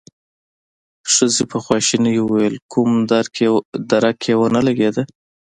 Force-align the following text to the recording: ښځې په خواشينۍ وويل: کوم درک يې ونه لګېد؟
ښځې 1.13 1.43
په 1.51 1.57
خواشينۍ 1.65 2.17
وويل: 2.21 2.55
کوم 2.71 2.91
درک 3.91 4.21
يې 4.27 4.35
ونه 4.37 4.61
لګېد؟ 4.67 4.95